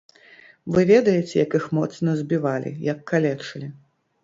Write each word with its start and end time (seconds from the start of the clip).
Вы 0.75 0.85
ведаеце, 0.91 1.33
як 1.43 1.51
іх 1.61 1.67
моцна 1.79 2.17
збівалі, 2.23 2.75
як 2.91 3.07
калечылі. 3.15 3.73